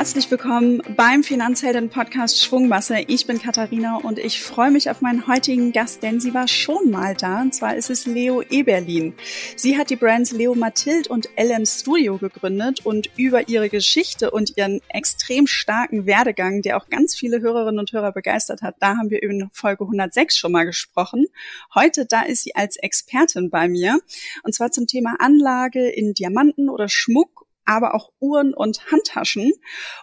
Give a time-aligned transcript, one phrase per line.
[0.00, 3.00] Herzlich willkommen beim Finanzhelden Podcast Schwungmasse.
[3.08, 6.90] Ich bin Katharina und ich freue mich auf meinen heutigen Gast, denn sie war schon
[6.90, 7.42] mal da.
[7.42, 9.12] Und zwar ist es Leo Eberlin.
[9.56, 14.56] Sie hat die Brands Leo Mathild und LM Studio gegründet und über ihre Geschichte und
[14.56, 19.10] ihren extrem starken Werdegang, der auch ganz viele Hörerinnen und Hörer begeistert hat, da haben
[19.10, 21.26] wir in Folge 106 schon mal gesprochen.
[21.74, 24.00] Heute, da ist sie als Expertin bei mir.
[24.44, 29.52] Und zwar zum Thema Anlage in Diamanten oder Schmuck aber auch Uhren und Handtaschen.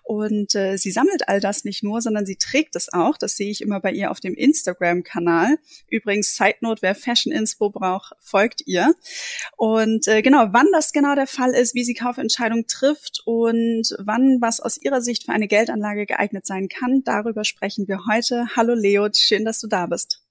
[0.04, 3.18] Und äh, sie sammelt all das nicht nur, sondern sie trägt es auch.
[3.18, 5.58] Das sehe ich immer bei ihr auf dem Instagram-Kanal.
[5.90, 8.94] Übrigens, Side Note, wer Fashion Inspo braucht, folgt ihr.
[9.56, 14.38] Und äh, genau, wann das genau der Fall ist, wie sie Kaufentscheidungen trifft und wann
[14.42, 18.48] was aus ihrer Sicht für eine Geldanlage geeignet sein kann, darüber sprechen wir heute.
[18.56, 20.27] Hallo Leo, schön, dass du da bist.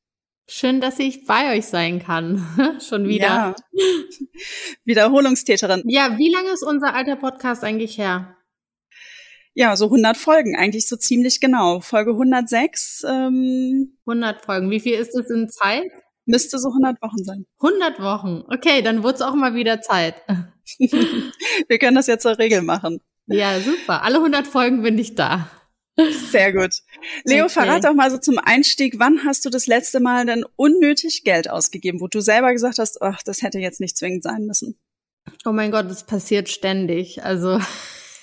[0.48, 2.78] Schön, dass ich bei euch sein kann.
[2.80, 3.27] Schon wieder.
[3.27, 3.55] Ja.
[4.84, 5.83] Wiederholungstäterin.
[5.86, 8.36] Ja, wie lange ist unser alter Podcast eigentlich her?
[9.55, 11.80] Ja, so 100 Folgen, eigentlich so ziemlich genau.
[11.80, 13.05] Folge 106.
[13.08, 14.70] Ähm, 100 Folgen.
[14.70, 15.91] Wie viel ist es in Zeit?
[16.27, 17.47] Müsste so 100 Wochen sein.
[17.62, 18.44] 100 Wochen.
[18.48, 20.14] Okay, dann wird es auch mal wieder Zeit.
[20.78, 23.00] Wir können das ja zur Regel machen.
[23.27, 24.03] Ja, super.
[24.03, 25.48] Alle 100 Folgen bin ich da.
[26.30, 26.83] Sehr gut.
[27.25, 27.55] Leo, okay.
[27.55, 31.48] verrat doch mal so zum Einstieg, wann hast du das letzte Mal denn unnötig Geld
[31.48, 34.78] ausgegeben, wo du selber gesagt hast, ach, das hätte jetzt nicht zwingend sein müssen?
[35.44, 37.25] Oh mein Gott, das passiert ständig.
[37.25, 37.61] Also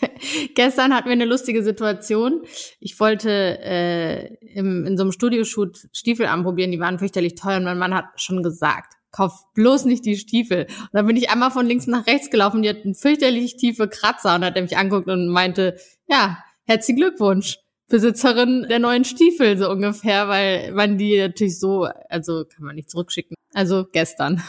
[0.56, 2.44] gestern hatten wir eine lustige Situation.
[2.80, 7.66] Ich wollte äh, im, in so einem Studioshoot Stiefel anprobieren, die waren fürchterlich teuer und
[7.66, 10.68] mein Mann hat schon gesagt, kauf bloß nicht die Stiefel.
[10.68, 14.36] Und dann bin ich einmal von links nach rechts gelaufen, die hatten fürchterlich tiefe Kratzer
[14.36, 15.78] und hat er mich anguckt und meinte,
[16.08, 17.58] ja, herzlichen Glückwunsch.
[17.88, 22.90] Besitzerin der neuen Stiefel, so ungefähr, weil man die natürlich so, also kann man nicht
[22.90, 23.36] zurückschicken.
[23.54, 24.42] Also gestern.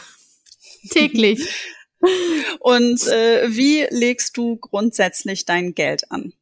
[0.89, 1.47] Täglich.
[2.59, 6.33] Und äh, wie legst du grundsätzlich dein Geld an?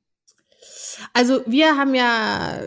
[1.13, 2.59] Also wir haben ja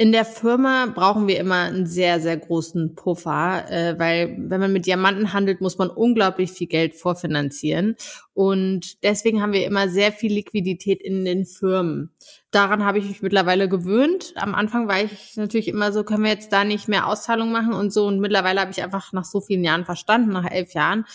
[0.00, 4.72] in der Firma brauchen wir immer einen sehr, sehr großen Puffer, äh, weil wenn man
[4.72, 7.96] mit Diamanten handelt, muss man unglaublich viel Geld vorfinanzieren.
[8.32, 12.12] Und deswegen haben wir immer sehr viel Liquidität in den Firmen.
[12.52, 14.34] Daran habe ich mich mittlerweile gewöhnt.
[14.36, 17.72] Am Anfang war ich natürlich immer so, können wir jetzt da nicht mehr Auszahlung machen
[17.72, 18.06] und so.
[18.06, 21.06] Und mittlerweile habe ich einfach nach so vielen Jahren verstanden, nach elf Jahren,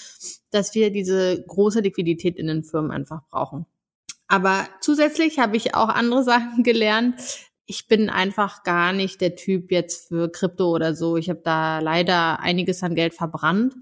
[0.51, 3.66] dass wir diese große Liquidität in den Firmen einfach brauchen.
[4.27, 7.16] Aber zusätzlich habe ich auch andere Sachen gelernt,
[7.66, 11.18] ich bin einfach gar nicht der Typ jetzt für Krypto oder so.
[11.18, 13.75] Ich habe da leider einiges an Geld verbrannt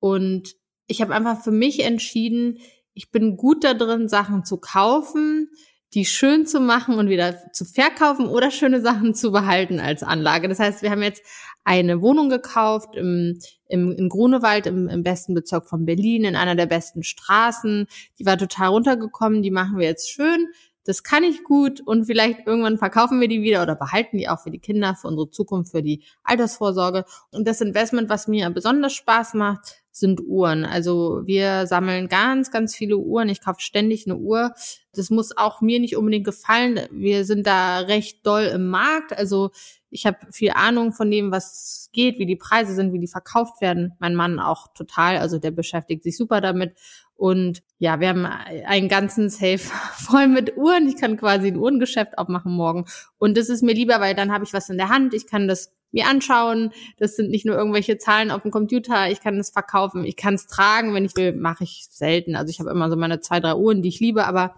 [0.00, 0.54] und
[0.86, 2.58] ich habe einfach für mich entschieden,
[2.94, 5.50] ich bin gut da drin, Sachen zu kaufen,
[5.94, 10.48] die schön zu machen und wieder zu verkaufen oder schöne Sachen zu behalten als Anlage.
[10.48, 11.22] Das heißt, wir haben jetzt
[11.64, 13.38] eine Wohnung gekauft im,
[13.68, 17.86] im, in Grunewald, im, im besten Bezirk von Berlin, in einer der besten Straßen.
[18.18, 20.48] Die war total runtergekommen, die machen wir jetzt schön
[20.88, 24.40] das kann ich gut und vielleicht irgendwann verkaufen wir die wieder oder behalten die auch
[24.40, 27.04] für die Kinder, für unsere Zukunft, für die Altersvorsorge.
[27.30, 30.64] Und das Investment, was mir besonders Spaß macht, sind Uhren.
[30.64, 33.28] Also wir sammeln ganz, ganz viele Uhren.
[33.28, 34.52] Ich kaufe ständig eine Uhr.
[34.92, 36.80] Das muss auch mir nicht unbedingt gefallen.
[36.90, 39.16] Wir sind da recht doll im Markt.
[39.16, 39.50] Also
[39.90, 43.60] ich habe viel Ahnung von dem, was geht, wie die Preise sind, wie die verkauft
[43.60, 43.94] werden.
[43.98, 45.18] Mein Mann auch total.
[45.18, 46.74] Also der beschäftigt sich super damit.
[47.14, 49.58] Und ja, wir haben einen ganzen Safe
[49.94, 50.88] voll mit Uhren.
[50.88, 52.84] Ich kann quasi ein Uhrengeschäft aufmachen morgen.
[53.18, 55.14] Und das ist mir lieber, weil dann habe ich was in der Hand.
[55.14, 56.72] Ich kann das mir anschauen.
[56.98, 59.10] Das sind nicht nur irgendwelche Zahlen auf dem Computer.
[59.10, 60.04] Ich kann es verkaufen.
[60.04, 61.32] Ich kann es tragen, wenn ich will.
[61.32, 62.36] Mache ich selten.
[62.36, 64.54] Also ich habe immer so meine zwei, drei Uhren, die ich liebe, aber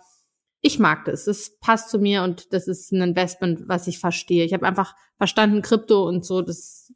[0.61, 1.25] ich mag das.
[1.25, 4.45] Das passt zu mir und das ist ein Investment, was ich verstehe.
[4.45, 6.43] Ich habe einfach verstanden Krypto und so.
[6.43, 6.93] Das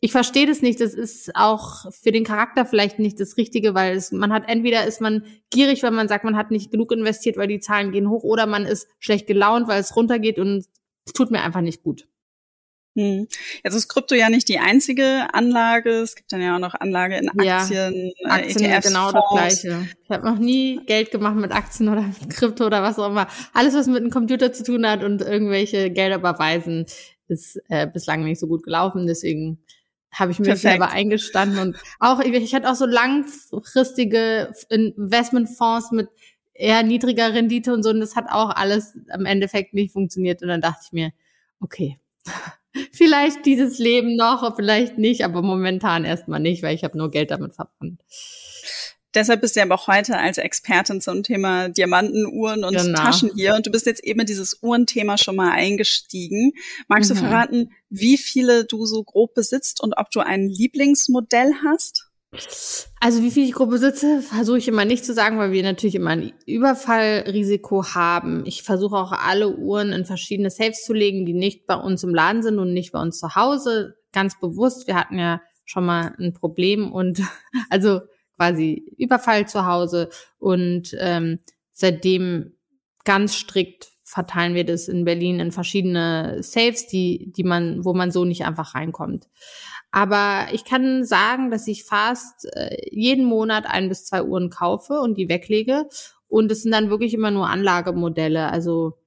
[0.00, 0.80] ich verstehe das nicht.
[0.80, 4.86] Das ist auch für den Charakter vielleicht nicht das Richtige, weil es, man hat entweder
[4.86, 8.10] ist man gierig, weil man sagt, man hat nicht genug investiert, weil die Zahlen gehen
[8.10, 10.66] hoch, oder man ist schlecht gelaunt, weil es runtergeht und
[11.06, 12.08] es tut mir einfach nicht gut.
[12.96, 13.28] Hm.
[13.62, 15.90] Jetzt ist Krypto ja nicht die einzige Anlage.
[15.90, 19.26] Es gibt dann ja auch noch Anlage in Aktien, ja, Aktien äh, ETFs, genau Fonds.
[19.30, 19.88] das Gleiche.
[20.02, 23.28] Ich habe noch nie Geld gemacht mit Aktien oder mit Krypto oder was auch immer.
[23.52, 26.86] Alles, was mit einem Computer zu tun hat und irgendwelche Gelder überweisen,
[27.28, 29.06] ist äh, bislang nicht so gut gelaufen.
[29.06, 29.58] Deswegen
[30.10, 30.62] habe ich mir Perfekt.
[30.62, 36.08] selber eingestanden und auch ich hatte auch so langfristige Investmentfonds mit
[36.54, 40.48] eher niedriger Rendite und so und das hat auch alles am Endeffekt nicht funktioniert und
[40.48, 41.12] dann dachte ich mir,
[41.60, 41.98] okay,
[42.92, 47.30] vielleicht dieses Leben noch, vielleicht nicht, aber momentan erstmal nicht, weil ich habe nur Geld
[47.30, 48.00] damit verbrannt.
[49.16, 53.02] Deshalb bist du aber auch heute als Expertin zum Thema Diamanten, Uhren und genau.
[53.02, 53.54] Taschen hier.
[53.54, 56.52] Und du bist jetzt eben in dieses Uhrenthema schon mal eingestiegen.
[56.86, 57.14] Magst mhm.
[57.14, 62.05] du verraten, wie viele du so grob besitzt und ob du ein Lieblingsmodell hast?
[63.00, 65.94] Also wie viel ich grob besitze, versuche ich immer nicht zu sagen, weil wir natürlich
[65.94, 68.44] immer ein Überfallrisiko haben.
[68.46, 72.14] Ich versuche auch alle Uhren in verschiedene Safes zu legen, die nicht bei uns im
[72.14, 73.96] Laden sind und nicht bei uns zu Hause.
[74.12, 74.86] Ganz bewusst.
[74.86, 77.20] Wir hatten ja schon mal ein Problem und
[77.70, 78.00] also
[78.36, 81.40] quasi Überfall zu Hause und ähm,
[81.72, 82.56] seitdem
[83.04, 88.12] ganz strikt verteilen wir das in Berlin in verschiedene Safes, die, die man, wo man
[88.12, 89.26] so nicht einfach reinkommt.
[89.90, 95.00] Aber ich kann sagen, dass ich fast äh, jeden Monat ein bis zwei Uhren kaufe
[95.00, 95.88] und die weglege.
[96.28, 98.50] Und es sind dann wirklich immer nur Anlagemodelle.
[98.50, 98.98] Also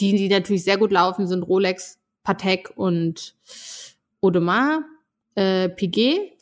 [0.00, 3.34] die, die natürlich sehr gut laufen, sind Rolex, Patek und
[4.20, 4.82] Audemars,
[5.36, 6.32] äh, Piguet.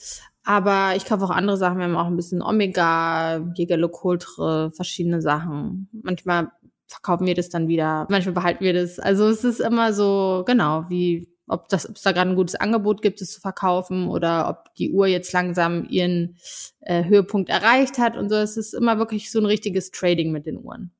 [0.44, 1.78] Aber ich kaufe auch andere Sachen.
[1.78, 5.88] Wir haben auch ein bisschen Omega, Jäger Le Coultre, verschiedene Sachen.
[5.92, 6.50] Manchmal
[6.86, 8.06] verkaufen wir das dann wieder.
[8.10, 8.98] Manchmal behalten wir das.
[8.98, 12.54] Also es ist immer so, genau, wie, ob das, ob es da gerade ein gutes
[12.54, 16.38] Angebot gibt, es zu verkaufen oder ob die Uhr jetzt langsam ihren
[16.80, 18.36] äh, Höhepunkt erreicht hat und so.
[18.36, 20.92] Es ist immer wirklich so ein richtiges Trading mit den Uhren.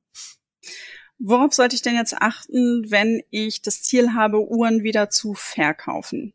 [1.17, 6.33] Worauf sollte ich denn jetzt achten, wenn ich das Ziel habe, Uhren wieder zu verkaufen?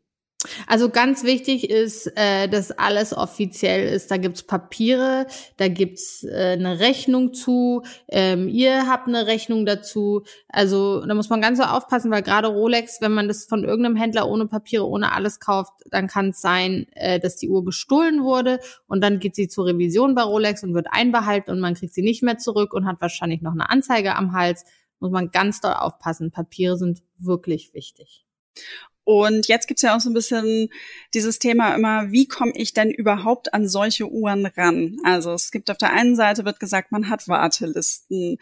[0.67, 4.09] Also ganz wichtig ist, äh, dass alles offiziell ist.
[4.09, 5.27] Da gibt's Papiere,
[5.57, 10.23] da gibt's äh, eine Rechnung zu, ähm, ihr habt eine Rechnung dazu.
[10.49, 13.95] Also da muss man ganz so aufpassen, weil gerade Rolex, wenn man das von irgendeinem
[13.95, 18.23] Händler ohne Papiere, ohne alles kauft, dann kann es sein, äh, dass die Uhr gestohlen
[18.23, 21.93] wurde und dann geht sie zur Revision bei Rolex und wird einbehalten und man kriegt
[21.93, 24.65] sie nicht mehr zurück und hat wahrscheinlich noch eine Anzeige am Hals.
[24.99, 26.31] Muss man ganz doll aufpassen.
[26.31, 28.25] Papiere sind wirklich wichtig.
[29.03, 30.69] Und jetzt gibt's ja auch so ein bisschen
[31.13, 34.97] dieses Thema immer, wie komme ich denn überhaupt an solche Uhren ran?
[35.03, 38.37] Also es gibt auf der einen Seite wird gesagt, man hat Wartelisten.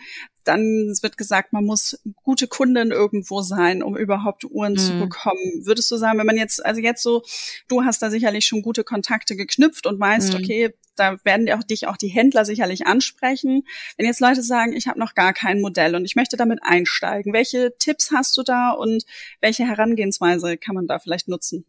[0.50, 4.78] Dann wird gesagt, man muss gute Kundin irgendwo sein, um überhaupt Uhren mhm.
[4.78, 5.66] zu bekommen.
[5.66, 7.22] Würdest du sagen, wenn man jetzt, also jetzt so,
[7.68, 10.40] du hast da sicherlich schon gute Kontakte geknüpft und weißt, mhm.
[10.40, 13.63] okay, da werden auch dich auch die Händler sicherlich ansprechen.
[13.96, 17.31] Wenn jetzt Leute sagen, ich habe noch gar kein Modell und ich möchte damit einsteigen,
[17.31, 19.06] welche Tipps hast du da und
[19.40, 21.66] welche Herangehensweise kann man da vielleicht nutzen?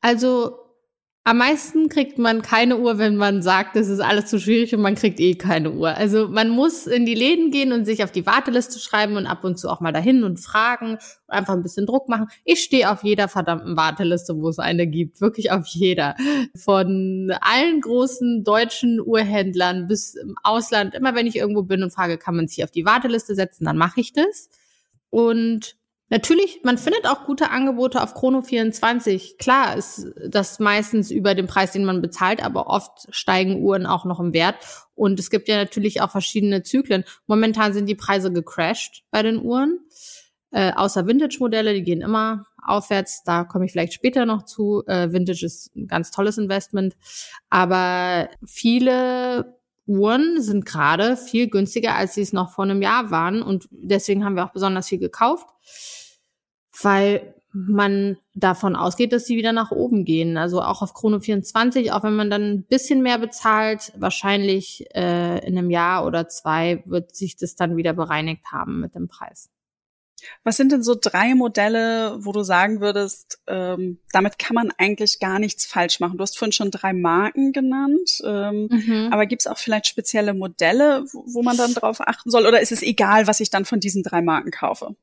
[0.00, 0.65] Also
[1.26, 4.80] am meisten kriegt man keine Uhr, wenn man sagt, es ist alles zu schwierig und
[4.80, 5.88] man kriegt eh keine Uhr.
[5.88, 9.42] Also man muss in die Läden gehen und sich auf die Warteliste schreiben und ab
[9.42, 12.28] und zu auch mal dahin und fragen einfach ein bisschen Druck machen.
[12.44, 15.20] Ich stehe auf jeder verdammten Warteliste, wo es eine gibt.
[15.20, 16.14] Wirklich auf jeder.
[16.54, 20.94] Von allen großen deutschen Uhrhändlern bis im Ausland.
[20.94, 23.78] Immer wenn ich irgendwo bin und frage, kann man sich auf die Warteliste setzen, dann
[23.78, 24.48] mache ich das.
[25.10, 25.74] Und
[26.08, 29.38] Natürlich, man findet auch gute Angebote auf Chrono24.
[29.38, 34.04] Klar ist das meistens über den Preis, den man bezahlt, aber oft steigen Uhren auch
[34.04, 34.54] noch im Wert.
[34.94, 37.02] Und es gibt ja natürlich auch verschiedene Zyklen.
[37.26, 39.80] Momentan sind die Preise gecrashed bei den Uhren.
[40.52, 43.24] Äh, außer Vintage-Modelle, die gehen immer aufwärts.
[43.24, 44.84] Da komme ich vielleicht später noch zu.
[44.86, 46.96] Äh, Vintage ist ein ganz tolles Investment.
[47.50, 49.56] Aber viele
[49.86, 53.42] Uhren sind gerade viel günstiger, als sie es noch vor einem Jahr waren.
[53.42, 55.48] Und deswegen haben wir auch besonders viel gekauft
[56.82, 60.36] weil man davon ausgeht, dass sie wieder nach oben gehen.
[60.36, 65.38] Also auch auf Chrono 24, auch wenn man dann ein bisschen mehr bezahlt, wahrscheinlich äh,
[65.46, 69.48] in einem Jahr oder zwei wird sich das dann wieder bereinigt haben mit dem Preis.
[70.44, 75.18] Was sind denn so drei Modelle, wo du sagen würdest, ähm, damit kann man eigentlich
[75.20, 76.18] gar nichts falsch machen?
[76.18, 79.08] Du hast vorhin schon drei Marken genannt, ähm, mhm.
[79.12, 82.46] aber gibt es auch vielleicht spezielle Modelle, wo, wo man dann drauf achten soll?
[82.46, 84.96] Oder ist es egal, was ich dann von diesen drei Marken kaufe?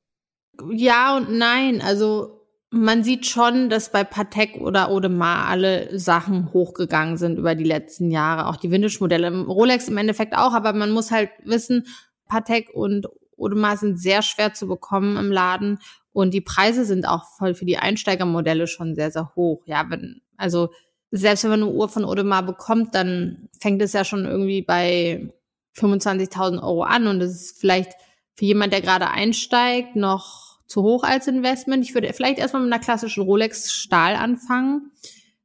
[0.71, 1.81] Ja und nein.
[1.81, 7.63] Also man sieht schon, dass bei Patek oder Audemars alle Sachen hochgegangen sind über die
[7.63, 8.47] letzten Jahre.
[8.47, 9.45] Auch die Vintage-Modelle.
[9.45, 11.85] Rolex im Endeffekt auch, aber man muss halt wissen,
[12.27, 13.07] Patek und
[13.37, 15.79] Audemars sind sehr schwer zu bekommen im Laden
[16.13, 19.63] und die Preise sind auch voll für die Einsteigermodelle schon sehr, sehr hoch.
[19.65, 20.69] Ja, wenn, also
[21.11, 25.31] selbst wenn man eine Uhr von Audemars bekommt, dann fängt es ja schon irgendwie bei
[25.77, 27.93] 25.000 Euro an und das ist vielleicht
[28.35, 30.42] für jemand, der gerade einsteigt, noch
[30.73, 31.85] zu hoch als Investment.
[31.85, 34.91] Ich würde vielleicht erstmal mit einer klassischen Rolex Stahl anfangen.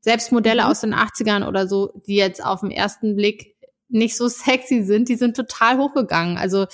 [0.00, 0.68] Selbst Modelle mhm.
[0.68, 3.56] aus den 80ern oder so, die jetzt auf den ersten Blick
[3.88, 6.38] nicht so sexy sind, die sind total hochgegangen.
[6.38, 6.66] Also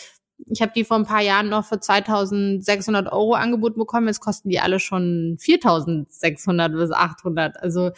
[0.46, 4.06] ich habe die vor ein paar Jahren noch für 2600 Euro angeboten bekommen.
[4.06, 7.60] Jetzt kosten die alle schon 4600 bis 800.
[7.60, 7.90] Also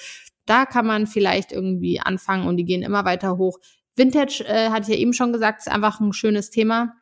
[0.46, 3.58] da kann man vielleicht irgendwie anfangen und die gehen immer weiter hoch.
[3.94, 6.94] Vintage, äh, hatte ich ja eben schon gesagt, ist einfach ein schönes Thema.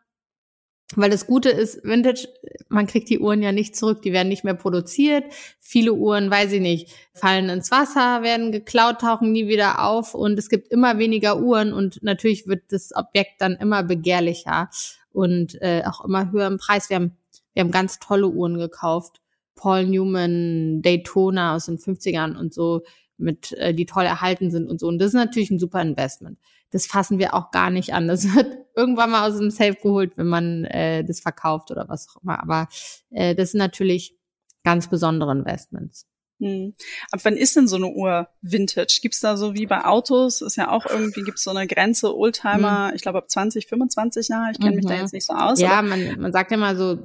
[0.97, 2.29] Weil das Gute ist, Vintage,
[2.69, 5.25] man kriegt die Uhren ja nicht zurück, die werden nicht mehr produziert.
[5.59, 10.39] Viele Uhren, weiß ich nicht, fallen ins Wasser, werden geklaut, tauchen nie wieder auf und
[10.39, 14.71] es gibt immer weniger Uhren und natürlich wird das Objekt dann immer begehrlicher
[15.13, 16.91] und äh, auch immer höher im Preis.
[16.91, 17.17] Wir haben,
[17.55, 19.21] wir haben ganz tolle Uhren gekauft.
[19.57, 22.83] Paul Newman, Daytona aus den 50ern und so,
[23.17, 24.89] mit äh, die toll erhalten sind und so.
[24.89, 26.39] Und das ist natürlich ein super Investment.
[26.71, 28.09] Das fassen wir auch gar nicht an.
[28.09, 32.09] Das wird irgendwann mal aus dem Safe geholt, wenn man äh, das verkauft oder was
[32.09, 32.41] auch immer.
[32.43, 32.69] Aber
[33.11, 34.17] äh, das sind natürlich
[34.65, 36.07] ganz besondere Investments.
[36.41, 36.75] Hm.
[37.13, 38.99] Ab wann ist denn so eine Uhr Vintage?
[39.01, 42.89] Gibt's da so wie bei Autos, ist ja auch irgendwie, gibt's so eine Grenze, Oldtimer,
[42.89, 42.97] hm.
[42.97, 44.77] ich glaube ab 20, 25 Jahre, ich kenne mhm.
[44.77, 45.01] mich da mhm.
[45.01, 45.61] jetzt nicht so aus.
[45.61, 46.99] Ja, man, man sagt ja mal so,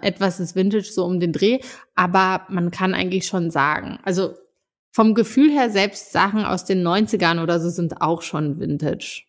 [0.00, 1.60] etwas ist Vintage so um den Dreh,
[1.94, 4.34] aber man kann eigentlich schon sagen, also
[4.92, 9.22] vom Gefühl her selbst Sachen aus den 90ern oder so sind auch schon Vintage.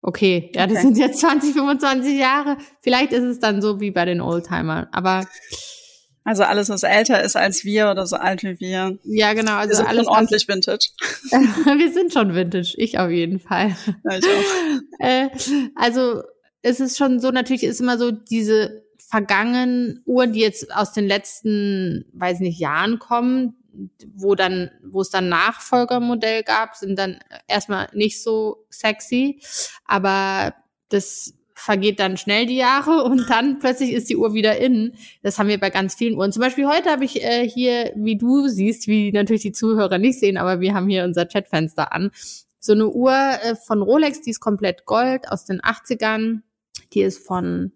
[0.00, 2.56] Okay, ja, das sind jetzt 20, 25 Jahre.
[2.82, 5.26] Vielleicht ist es dann so wie bei den Oldtimern, aber
[6.28, 8.98] also alles, was älter ist als wir oder so alt wie wir.
[9.04, 9.56] Ja, genau.
[9.56, 10.90] Also wir sind alles schon ordentlich Vintage.
[11.30, 12.74] wir sind schon Vintage.
[12.76, 13.76] Ich auf jeden Fall.
[14.04, 14.78] Ja, ich auch.
[15.00, 15.28] Äh,
[15.76, 16.22] also
[16.60, 21.06] es ist schon so, natürlich ist immer so diese vergangenen Uhren, die jetzt aus den
[21.06, 23.54] letzten, weiß nicht, Jahren kommen,
[24.14, 29.40] wo dann, wo es dann Nachfolgermodell gab, sind dann erstmal nicht so sexy.
[29.84, 30.54] Aber
[30.88, 34.94] das vergeht dann schnell die Jahre und dann plötzlich ist die Uhr wieder in.
[35.22, 36.32] Das haben wir bei ganz vielen Uhren.
[36.32, 40.20] Zum Beispiel heute habe ich äh, hier, wie du siehst, wie natürlich die Zuhörer nicht
[40.20, 42.10] sehen, aber wir haben hier unser Chatfenster an.
[42.60, 46.40] So eine Uhr äh, von Rolex, die ist komplett Gold aus den 80ern.
[46.92, 47.72] Die ist von,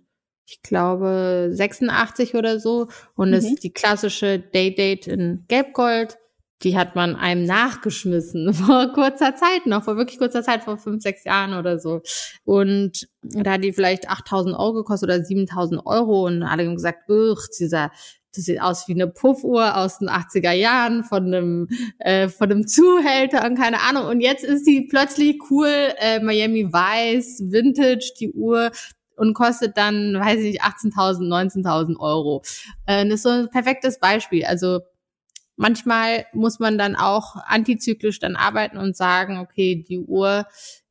[0.53, 3.35] ich glaube, 86 oder so und mhm.
[3.35, 6.19] ist die klassische Day-Date in Gelbgold
[6.63, 11.03] die hat man einem nachgeschmissen vor kurzer Zeit noch, vor wirklich kurzer Zeit, vor fünf,
[11.03, 12.03] sechs Jahren oder so.
[12.45, 17.09] Und da hat die vielleicht 8000 Euro gekostet oder 7000 Euro und alle haben gesagt,
[17.59, 17.91] dieser,
[18.35, 21.69] das sieht aus wie eine Puffuhr aus den 80er Jahren von einem,
[21.99, 24.07] äh, von einem Zuhälter und keine Ahnung.
[24.07, 25.69] Und jetzt ist die plötzlich cool,
[25.99, 28.71] äh, Miami Weiß, Vintage, die Uhr
[29.17, 32.43] und kostet dann, weiß ich nicht, 18.000, 19.000 Euro.
[32.87, 34.45] Äh, das ist so ein perfektes Beispiel.
[34.45, 34.81] Also
[35.57, 40.47] manchmal muss man dann auch antizyklisch dann arbeiten und sagen, okay, die Uhr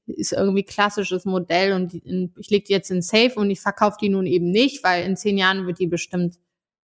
[0.07, 4.09] ist irgendwie klassisches Modell und ich lege die jetzt in Safe und ich verkaufe die
[4.09, 6.37] nun eben nicht, weil in zehn Jahren wird die bestimmt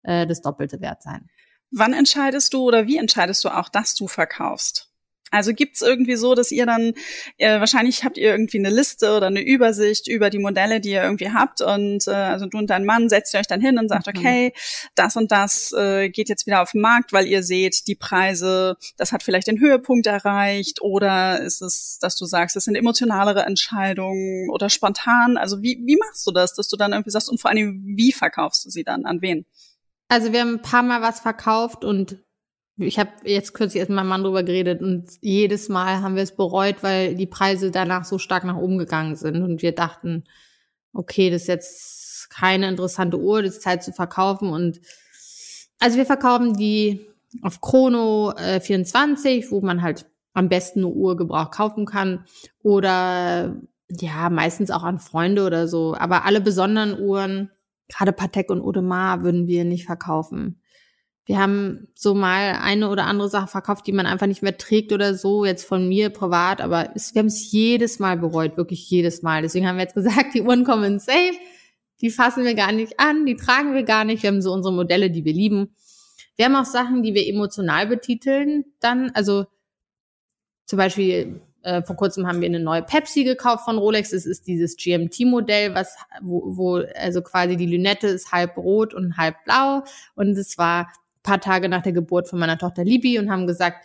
[0.03, 1.29] äh, das doppelte Wert sein.
[1.71, 4.94] Wann entscheidest du oder wie entscheidest du auch, dass du verkaufst?
[5.35, 6.93] Also gibt's irgendwie so, dass ihr dann,
[7.38, 11.03] äh, wahrscheinlich habt ihr irgendwie eine Liste oder eine Übersicht über die Modelle, die ihr
[11.03, 13.88] irgendwie habt und äh, also du und dein Mann setzt ihr euch dann hin und
[13.88, 14.12] sagt, mhm.
[14.17, 14.53] okay,
[14.95, 18.76] das und das äh, geht jetzt wieder auf den Markt, weil ihr seht, die Preise,
[18.97, 23.43] das hat vielleicht den Höhepunkt erreicht oder ist es, dass du sagst, das sind emotionalere
[23.43, 25.37] Entscheidungen oder spontan?
[25.37, 28.12] Also wie, wie machst du das, dass du dann irgendwie sagst und vor allem, wie
[28.12, 29.47] verkaufst du sie dann, an wen?
[30.07, 32.24] Also wir haben ein paar Mal was verkauft und
[32.76, 36.23] ich habe jetzt kürzlich erst mit meinem Mann drüber geredet und jedes Mal haben wir
[36.23, 40.25] es bereut, weil die Preise danach so stark nach oben gegangen sind und wir dachten,
[40.93, 44.81] okay, das ist jetzt keine interessante Uhr, das ist Zeit zu verkaufen und
[45.78, 47.07] also wir verkaufen die
[47.43, 52.25] auf Chrono äh, 24, wo man halt am besten eine Uhr gebraucht kaufen kann
[52.62, 53.57] oder
[53.88, 57.50] ja, meistens auch an Freunde oder so, aber alle besonderen Uhren,
[57.88, 60.61] gerade Patek und Audemars würden wir nicht verkaufen
[61.26, 64.93] wir haben so mal eine oder andere Sache verkauft, die man einfach nicht mehr trägt
[64.93, 68.88] oder so, jetzt von mir privat, aber es, wir haben es jedes Mal bereut, wirklich
[68.90, 69.43] jedes Mal.
[69.43, 71.35] Deswegen haben wir jetzt gesagt, die Uhren kommen in Safe,
[72.00, 74.23] die fassen wir gar nicht an, die tragen wir gar nicht.
[74.23, 75.75] Wir haben so unsere Modelle, die wir lieben.
[76.37, 79.47] Wir haben auch Sachen, die wir emotional betiteln dann, also
[80.66, 84.11] zum Beispiel äh, vor kurzem haben wir eine neue Pepsi gekauft von Rolex.
[84.11, 89.16] Das ist dieses GMT-Modell, was wo, wo also quasi die Lünette ist halb rot und
[89.16, 90.93] halb blau und es war
[91.25, 93.85] paar Tage nach der Geburt von meiner Tochter Libi und haben gesagt,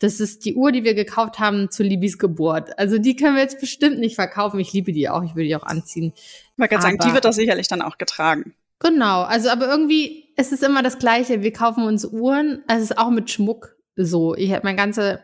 [0.00, 2.76] das ist die Uhr, die wir gekauft haben zu Libis Geburt.
[2.78, 4.58] Also die können wir jetzt bestimmt nicht verkaufen.
[4.58, 6.12] Ich liebe die auch, ich würde die auch anziehen.
[6.16, 8.54] Ich wollte gerade sagen, die wird doch sicherlich dann auch getragen.
[8.80, 11.42] Genau, also aber irgendwie ist es immer das Gleiche.
[11.42, 14.34] Wir kaufen uns Uhren, also es ist auch mit Schmuck so.
[14.34, 15.20] Ich habe meine ganze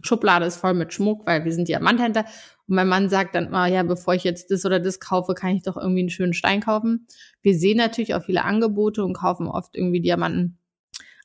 [0.00, 2.24] Schublade ist voll mit Schmuck, weil wir sind Diamanthändler.
[2.66, 5.50] Und mein Mann sagt dann mal, ja, bevor ich jetzt das oder das kaufe, kann
[5.50, 7.06] ich doch irgendwie einen schönen Stein kaufen.
[7.42, 10.58] Wir sehen natürlich auch viele Angebote und kaufen oft irgendwie Diamanten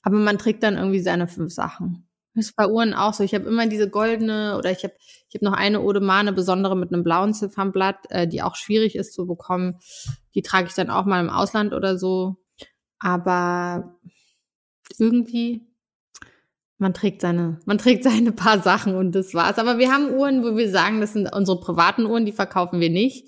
[0.04, 2.08] aber man trägt dann irgendwie seine fünf Sachen.
[2.34, 3.24] Das ist bei Uhren auch so.
[3.24, 4.94] Ich habe immer diese goldene oder ich habe
[5.28, 8.96] ich hab noch eine Audemars, eine besondere mit einem blauen Ziffernblatt, äh, die auch schwierig
[8.96, 9.80] ist zu bekommen.
[10.34, 12.38] Die trage ich dann auch mal im Ausland oder so.
[13.00, 13.98] Aber
[14.98, 15.68] irgendwie,
[16.78, 19.60] man trägt seine, man trägt seine paar Sachen und das war's.
[19.60, 22.90] Aber wir haben Uhren, wo wir sagen, das sind unsere privaten Uhren, die verkaufen wir
[22.90, 23.28] nicht.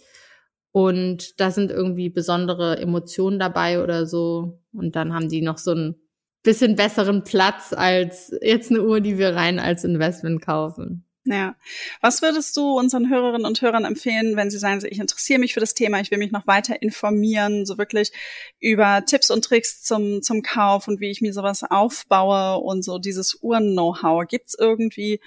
[0.71, 4.61] Und da sind irgendwie besondere Emotionen dabei oder so.
[4.71, 6.02] Und dann haben die noch so ein
[6.43, 11.05] bisschen besseren Platz als jetzt eine Uhr, die wir rein als Investment kaufen.
[11.25, 11.55] Ja.
[12.01, 15.61] Was würdest du unseren Hörerinnen und Hörern empfehlen, wenn sie sagen, ich interessiere mich für
[15.61, 18.11] das Thema, ich will mich noch weiter informieren, so wirklich
[18.59, 22.99] über Tipps und Tricks zum, zum Kauf und wie ich mir sowas aufbaue und so
[22.99, 24.27] dieses Uhren-Know-how.
[24.27, 25.21] Gibt's irgendwie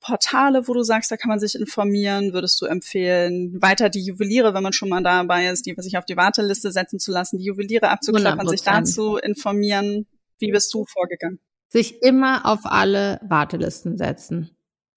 [0.00, 2.32] Portale, wo du sagst, da kann man sich informieren?
[2.32, 6.04] Würdest du empfehlen, weiter die Juweliere, wenn man schon mal dabei ist, die sich auf
[6.04, 8.50] die Warteliste setzen zu lassen, die Juweliere abzuklappern, 100%.
[8.50, 10.06] sich dazu informieren?
[10.42, 11.38] Wie bist du vorgegangen?
[11.68, 14.50] Sich immer auf alle Wartelisten setzen.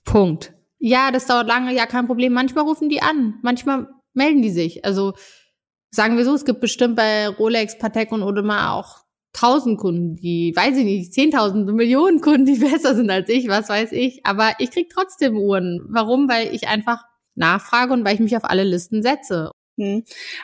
[0.04, 0.54] Punkt.
[0.78, 2.34] Ja, das dauert lange, ja, kein Problem.
[2.34, 4.84] Manchmal rufen die an, manchmal melden die sich.
[4.84, 5.14] Also
[5.90, 10.54] sagen wir so, es gibt bestimmt bei Rolex, Patek und Audemars auch tausend Kunden, die,
[10.56, 14.26] weiß ich nicht, zehntausende, Millionen Kunden, die besser sind als ich, was weiß ich.
[14.26, 15.82] Aber ich krieg trotzdem Uhren.
[15.90, 16.30] Warum?
[16.30, 17.04] Weil ich einfach
[17.36, 19.52] nachfrage und weil ich mich auf alle Listen setze.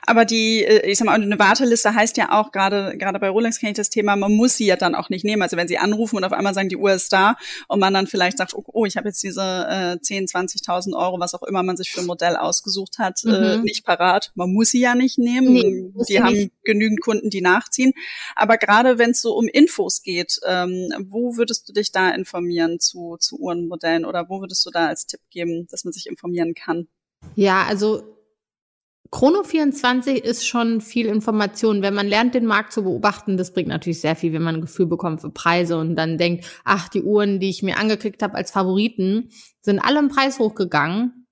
[0.05, 3.59] Aber die, äh, ich sag mal, eine Warteliste heißt ja auch, gerade gerade bei Rolex
[3.59, 5.41] kenne ich das Thema, man muss sie ja dann auch nicht nehmen.
[5.41, 8.07] Also wenn sie anrufen und auf einmal sagen, die Uhr ist da und man dann
[8.07, 11.63] vielleicht sagt, oh, oh ich habe jetzt diese äh, 10, 20.000 Euro, was auch immer
[11.63, 13.33] man sich für ein Modell ausgesucht hat, äh, mhm.
[13.33, 14.31] äh, nicht parat.
[14.35, 15.53] Man muss sie ja nicht nehmen.
[15.53, 16.51] Nee, die haben nicht.
[16.63, 17.93] genügend Kunden, die nachziehen.
[18.35, 22.79] Aber gerade wenn es so um Infos geht, ähm, wo würdest du dich da informieren
[22.79, 26.53] zu, zu Uhrenmodellen oder wo würdest du da als Tipp geben, dass man sich informieren
[26.53, 26.88] kann?
[27.35, 28.03] Ja, also
[29.11, 31.81] Chrono 24 ist schon viel Information.
[31.81, 34.61] Wenn man lernt, den Markt zu beobachten, das bringt natürlich sehr viel, wenn man ein
[34.61, 38.35] Gefühl bekommt für Preise und dann denkt, ach, die Uhren, die ich mir angeklickt habe
[38.35, 41.27] als Favoriten, sind alle im Preis hochgegangen.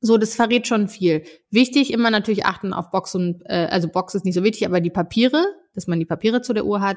[0.00, 1.24] So, das verrät schon viel.
[1.50, 4.80] Wichtig immer natürlich achten auf Box und, äh, also Box ist nicht so wichtig, aber
[4.80, 5.44] die Papiere,
[5.74, 6.96] dass man die Papiere zu der Uhr hat.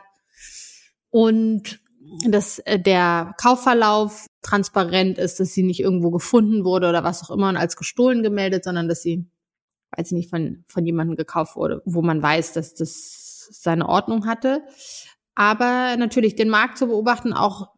[1.10, 1.80] Und
[2.26, 7.32] dass äh, der Kaufverlauf transparent ist, dass sie nicht irgendwo gefunden wurde oder was auch
[7.32, 9.30] immer und als gestohlen gemeldet, sondern dass sie
[9.96, 14.26] weiß ich nicht, von, von jemandem gekauft wurde, wo man weiß, dass das seine Ordnung
[14.26, 14.64] hatte.
[15.36, 17.70] Aber natürlich den Markt zu beobachten, auch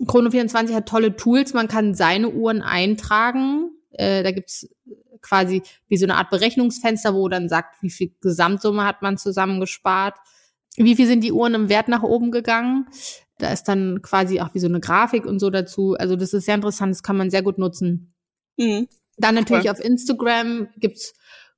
[0.00, 3.70] Chrono24 hat tolle Tools, man kann seine Uhren eintragen.
[3.90, 4.68] Äh, da gibt's
[5.22, 10.16] quasi wie so eine Art Berechnungsfenster, wo dann sagt, wie viel Gesamtsumme hat man zusammengespart,
[10.76, 12.86] wie viel sind die Uhren im Wert nach oben gegangen.
[13.38, 15.94] Da ist dann quasi auch wie so eine Grafik und so dazu.
[15.98, 18.12] Also das ist sehr interessant, das kann man sehr gut nutzen.
[18.56, 18.88] Mhm.
[19.16, 19.70] Dann natürlich cool.
[19.70, 21.14] auf Instagram gibt's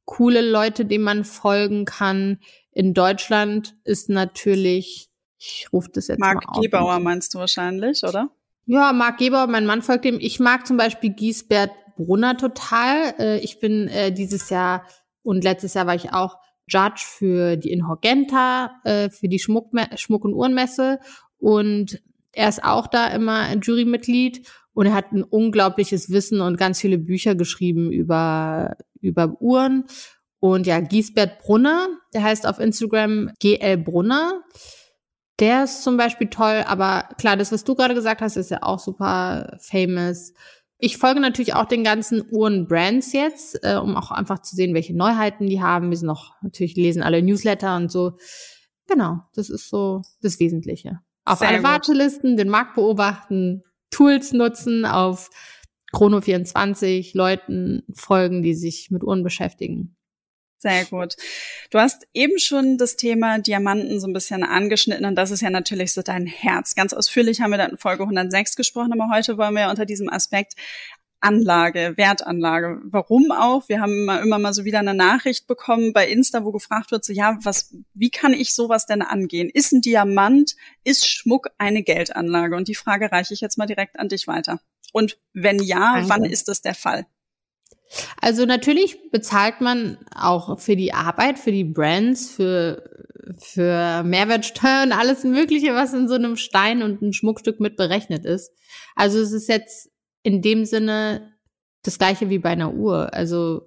[0.06, 2.38] coole Leute, denen man folgen kann.
[2.72, 6.62] In Deutschland ist natürlich, ich rufe das jetzt Marc mal auf.
[6.62, 8.30] Gebauer meinst du wahrscheinlich, oder?
[8.64, 10.18] Ja, Marc Gebauer, mein Mann folgt dem.
[10.18, 13.14] Ich mag zum Beispiel Giesbert Brunner total.
[13.18, 14.86] Äh, ich bin äh, dieses Jahr
[15.22, 16.38] und letztes Jahr war ich auch
[16.68, 20.98] Judge für die Inhorgenta, äh, für die Schmuck, Schmuck- und Uhrenmesse.
[21.38, 26.80] Und er ist auch da immer Jurymitglied und er hat ein unglaubliches Wissen und ganz
[26.80, 29.84] viele Bücher geschrieben über, über Uhren.
[30.38, 34.42] Und ja, Giesbert Brunner, der heißt auf Instagram GL Brunner.
[35.38, 38.62] Der ist zum Beispiel toll, aber klar, das, was du gerade gesagt hast, ist ja
[38.62, 40.32] auch super famous.
[40.78, 44.96] Ich folge natürlich auch den ganzen Uhren-Brands jetzt, äh, um auch einfach zu sehen, welche
[44.96, 45.90] Neuheiten die haben.
[45.90, 48.18] Wir sind noch, natürlich lesen alle Newsletter und so.
[48.86, 51.00] Genau, das ist so das Wesentliche.
[51.24, 51.66] Auf Sehr alle gut.
[51.66, 55.30] Wartelisten, den Markt beobachten, Tools nutzen, auf
[55.96, 59.96] Chrono24 Leuten folgen, die sich mit Uhren beschäftigen.
[60.58, 61.16] Sehr gut.
[61.70, 65.50] Du hast eben schon das Thema Diamanten so ein bisschen angeschnitten und das ist ja
[65.50, 66.74] natürlich so dein Herz.
[66.74, 70.08] Ganz ausführlich haben wir da in Folge 106 gesprochen, aber heute wollen wir unter diesem
[70.08, 70.54] Aspekt
[71.26, 72.80] Anlage, Wertanlage.
[72.84, 73.68] Warum auch?
[73.68, 77.04] Wir haben immer, immer mal so wieder eine Nachricht bekommen bei Insta, wo gefragt wird,
[77.04, 79.50] so ja, was, wie kann ich sowas denn angehen?
[79.52, 82.54] Ist ein Diamant, ist Schmuck eine Geldanlage?
[82.56, 84.60] Und die Frage reiche ich jetzt mal direkt an dich weiter.
[84.92, 86.08] Und wenn ja, Danke.
[86.08, 87.06] wann ist das der Fall?
[88.20, 92.88] Also natürlich bezahlt man auch für die Arbeit, für die Brands, für,
[93.38, 98.24] für Mehrwertsteuer und alles Mögliche, was in so einem Stein und ein Schmuckstück mit berechnet
[98.24, 98.52] ist.
[98.94, 99.90] Also es ist jetzt
[100.26, 101.34] in dem Sinne
[101.84, 103.14] das gleiche wie bei einer Uhr.
[103.14, 103.62] Also,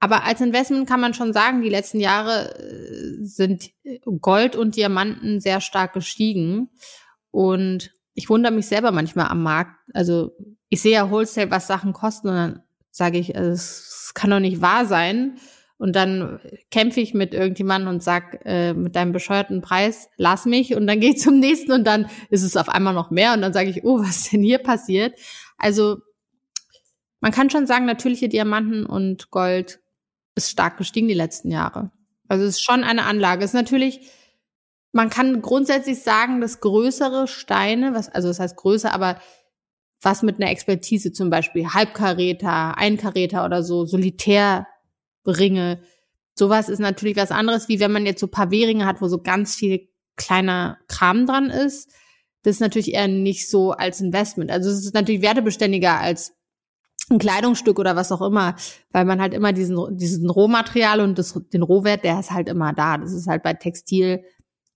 [0.00, 3.70] aber als Investment kann man schon sagen, die letzten Jahre äh, sind
[4.20, 6.68] Gold und Diamanten sehr stark gestiegen.
[7.30, 9.80] Und ich wundere mich selber manchmal am Markt.
[9.94, 10.32] Also
[10.68, 14.40] ich sehe ja Wholesale, was Sachen kosten und dann sage ich, also, es kann doch
[14.40, 15.38] nicht wahr sein.
[15.78, 20.74] Und dann kämpfe ich mit irgendjemandem und sag äh, mit deinem bescheuerten Preis, lass mich.
[20.74, 23.32] Und dann gehe ich zum nächsten und dann ist es auf einmal noch mehr.
[23.32, 25.18] Und dann sage ich, oh, was ist denn hier passiert?
[25.58, 25.98] Also
[27.20, 29.80] man kann schon sagen, natürliche Diamanten und Gold
[30.34, 31.90] ist stark gestiegen die letzten Jahre.
[32.28, 33.44] Also es ist schon eine Anlage.
[33.44, 34.08] Es ist natürlich,
[34.92, 39.20] man kann grundsätzlich sagen, dass größere Steine, was, also das heißt größer, aber
[40.00, 45.82] was mit einer Expertise zum Beispiel Halbkaräter, Einkaräter oder so, Solitärringe,
[46.34, 49.20] sowas ist natürlich was anderes, wie wenn man jetzt so paar Wehringe hat, wo so
[49.20, 51.90] ganz viel kleiner Kram dran ist
[52.48, 54.50] das ist natürlich eher nicht so als Investment.
[54.50, 56.32] Also es ist natürlich wertebeständiger als
[57.10, 58.56] ein Kleidungsstück oder was auch immer,
[58.90, 62.72] weil man halt immer diesen, diesen Rohmaterial und das, den Rohwert, der ist halt immer
[62.72, 62.96] da.
[62.96, 64.24] Das ist halt bei Textil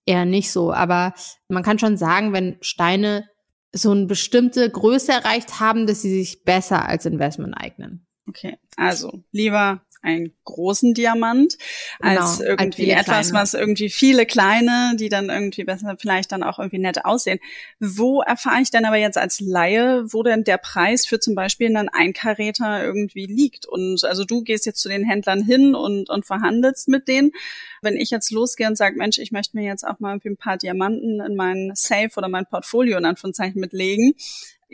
[0.04, 0.70] eher nicht so.
[0.70, 1.14] Aber
[1.48, 3.26] man kann schon sagen, wenn Steine
[3.72, 8.06] so eine bestimmte Größe erreicht haben, dass sie sich besser als Investment eignen.
[8.28, 11.56] Okay, also lieber einen großen Diamant
[12.00, 13.42] genau, als irgendwie als etwas, kleine.
[13.42, 17.38] was irgendwie viele kleine, die dann irgendwie besser vielleicht dann auch irgendwie nett aussehen.
[17.78, 21.68] Wo erfahre ich denn aber jetzt als Laie, wo denn der Preis für zum Beispiel
[21.68, 23.66] einen Einkaräter irgendwie liegt?
[23.66, 27.32] Und also du gehst jetzt zu den Händlern hin und, und verhandelst mit denen.
[27.80, 30.56] Wenn ich jetzt losgehe und sage, Mensch, ich möchte mir jetzt auch mal ein paar
[30.56, 34.14] Diamanten in mein Safe oder mein Portfolio in Anführungszeichen mitlegen,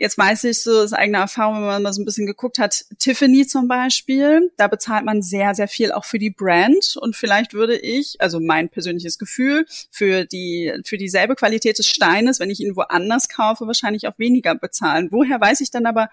[0.01, 2.85] Jetzt weiß ich so aus eigener Erfahrung, wenn man mal so ein bisschen geguckt hat,
[2.99, 6.95] Tiffany zum Beispiel, da bezahlt man sehr, sehr viel auch für die Brand.
[6.95, 12.39] Und vielleicht würde ich, also mein persönliches Gefühl, für die, für dieselbe Qualität des Steines,
[12.39, 15.09] wenn ich ihn woanders kaufe, wahrscheinlich auch weniger bezahlen.
[15.11, 16.09] Woher weiß ich dann aber,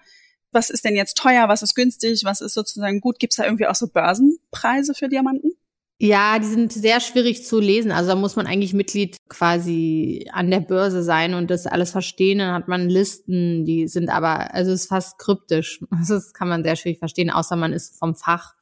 [0.51, 3.19] was ist denn jetzt teuer, was ist günstig, was ist sozusagen gut?
[3.19, 5.53] Gibt es da irgendwie auch so Börsenpreise für Diamanten?
[5.99, 7.91] Ja, die sind sehr schwierig zu lesen.
[7.91, 12.37] Also da muss man eigentlich Mitglied quasi an der Börse sein und das alles verstehen.
[12.37, 15.83] Dann hat man Listen, die sind aber, also es ist fast kryptisch.
[16.07, 18.53] Das kann man sehr schwierig verstehen, außer man ist vom Fach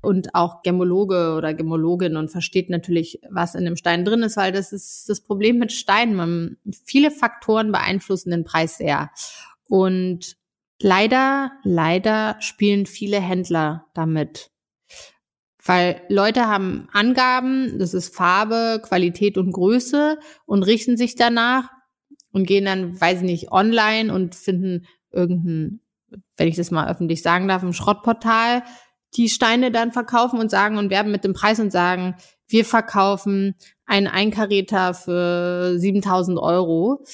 [0.00, 4.52] und auch Gemologe oder Gemologin und versteht natürlich, was in dem Stein drin ist, weil
[4.52, 6.58] das ist das Problem mit Steinen.
[6.84, 9.10] Viele Faktoren beeinflussen den Preis sehr.
[9.68, 10.36] Und
[10.80, 14.50] leider, leider spielen viele Händler damit.
[15.64, 21.70] Weil Leute haben Angaben, das ist Farbe, Qualität und Größe und richten sich danach
[22.32, 25.80] und gehen dann, weiß ich nicht, online und finden irgendein,
[26.36, 28.62] wenn ich das mal öffentlich sagen darf, ein Schrottportal,
[29.16, 33.54] die Steine dann verkaufen und sagen und werben mit dem Preis und sagen, wir verkaufen
[33.86, 37.04] einen Einkaräter für 7000 Euro.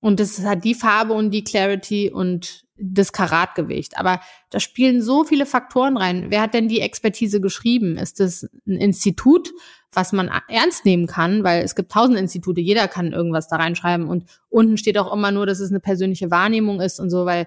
[0.00, 3.98] Und das hat die Farbe und die Clarity und das Karatgewicht.
[3.98, 6.26] Aber da spielen so viele Faktoren rein.
[6.30, 7.96] Wer hat denn die Expertise geschrieben?
[7.96, 9.50] Ist das ein Institut,
[9.92, 11.44] was man ernst nehmen kann?
[11.44, 14.08] Weil es gibt tausend Institute, jeder kann irgendwas da reinschreiben.
[14.08, 17.46] Und unten steht auch immer nur, dass es eine persönliche Wahrnehmung ist und so, weil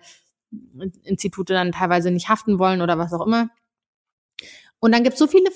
[1.03, 3.49] Institute dann teilweise nicht haften wollen oder was auch immer.
[4.79, 5.49] Und dann gibt es so viele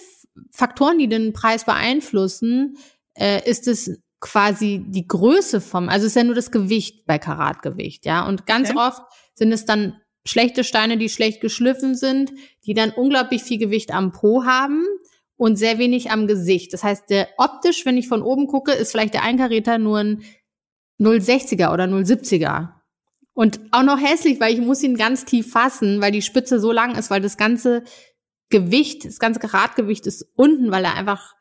[0.52, 2.78] Faktoren, die den Preis beeinflussen.
[3.14, 7.18] Äh, ist es quasi die Größe vom, also es ist ja nur das Gewicht bei
[7.20, 8.26] Karatgewicht, ja.
[8.28, 8.80] Und ganz okay.
[8.80, 9.02] oft
[9.34, 12.32] sind es dann schlechte Steine, die schlecht geschliffen sind,
[12.66, 14.86] die dann unglaublich viel Gewicht am Po haben
[15.38, 16.74] und sehr wenig am Gesicht.
[16.74, 20.24] Das heißt, der optisch, wenn ich von oben gucke, ist vielleicht der Einkaräter nur ein
[21.00, 22.74] 060er oder 070er.
[23.34, 26.72] Und auch noch hässlich, weil ich muss ihn ganz tief fassen, weil die Spitze so
[26.72, 27.84] lang ist, weil das ganze
[28.50, 31.34] Gewicht, das ganze Karatgewicht ist unten, weil er einfach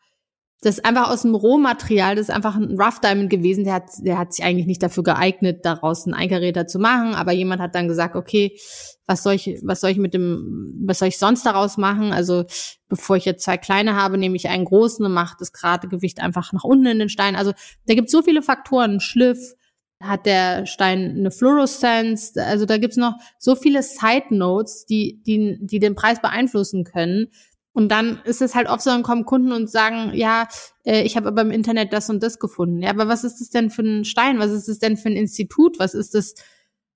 [0.62, 3.90] das ist einfach aus dem Rohmaterial, das ist einfach ein Rough Diamond gewesen, der hat,
[4.01, 7.75] der hat sich eigentlich nicht dafür geeignet, daraus einen Eingeräter zu machen, aber jemand hat
[7.75, 8.59] dann gesagt, okay,
[9.07, 12.12] was soll ich, was soll ich mit dem, was soll ich sonst daraus machen?
[12.12, 12.44] Also,
[12.88, 16.20] bevor ich jetzt zwei kleine habe, nehme ich einen großen und mache das gerade Gewicht
[16.20, 17.37] einfach nach unten in den Stein.
[17.37, 17.53] Also,
[17.87, 19.55] da gibt es so viele Faktoren, Schliff,
[20.03, 25.59] hat der Stein eine Fluoreszenz, also da gibt's noch so viele Side Notes, die, die,
[25.61, 27.29] die den Preis beeinflussen können
[27.72, 30.48] und dann ist es halt oft so, dann kommen Kunden und sagen, ja,
[30.85, 32.83] äh, ich habe aber im Internet das und das gefunden.
[32.83, 34.38] Ja, aber was ist das denn für ein Stein?
[34.40, 35.78] Was ist das denn für ein Institut?
[35.78, 36.35] Was ist das?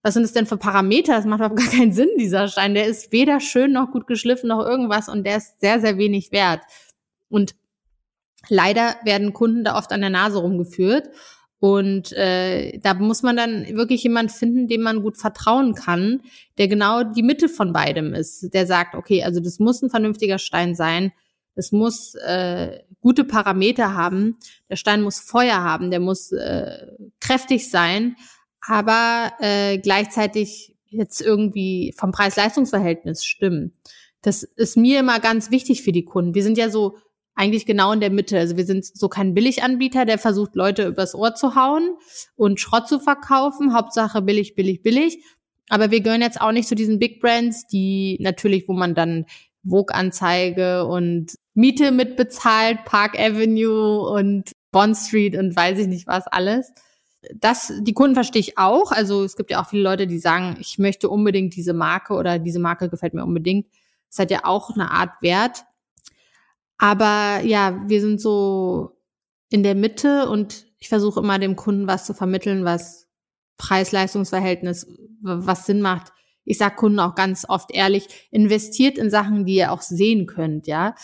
[0.03, 1.15] Was sind das denn für Parameter?
[1.15, 2.75] Das macht überhaupt gar keinen Sinn, dieser Stein.
[2.75, 6.33] Der ist weder schön noch gut geschliffen noch irgendwas und der ist sehr, sehr wenig
[6.33, 6.63] wert.
[7.29, 7.55] Und
[8.49, 11.09] leider werden Kunden da oft an der Nase rumgeführt.
[11.65, 16.21] Und äh, da muss man dann wirklich jemand finden, dem man gut vertrauen kann,
[16.59, 18.53] der genau die Mitte von beidem ist.
[18.53, 21.11] Der sagt, okay, also das muss ein vernünftiger Stein sein,
[21.55, 24.37] es muss äh, gute Parameter haben,
[24.69, 26.87] der Stein muss Feuer haben, der muss äh,
[27.19, 28.17] kräftig sein,
[28.61, 33.73] aber äh, gleichzeitig jetzt irgendwie vom Preis-Leistungs-Verhältnis stimmen.
[34.21, 36.35] Das ist mir immer ganz wichtig für die Kunden.
[36.35, 36.99] Wir sind ja so
[37.35, 38.39] eigentlich genau in der Mitte.
[38.39, 41.97] Also wir sind so kein Billiganbieter, der versucht, Leute übers Ohr zu hauen
[42.37, 43.75] und Schrott zu verkaufen.
[43.75, 45.19] Hauptsache billig, billig, billig.
[45.69, 49.27] Aber wir gehören jetzt auch nicht zu diesen Big Brands, die natürlich, wo man dann
[49.67, 56.73] Vogue-Anzeige und Miete mitbezahlt, Park Avenue und Bond Street und weiß ich nicht was alles.
[57.35, 58.93] Das, die Kunden verstehe ich auch.
[58.93, 62.39] Also es gibt ja auch viele Leute, die sagen, ich möchte unbedingt diese Marke oder
[62.39, 63.67] diese Marke gefällt mir unbedingt.
[64.11, 65.65] Das hat ja auch eine Art Wert.
[66.79, 69.01] Aber ja, wir sind so
[69.51, 73.09] in der Mitte und ich versuche immer dem Kunden was zu vermitteln, was
[73.59, 74.87] Preis-Leistungs-Verhältnis,
[75.23, 76.13] was Sinn macht.
[76.45, 80.67] Ich sage Kunden auch ganz oft ehrlich, investiert in Sachen, die ihr auch sehen könnt,
[80.67, 80.95] ja.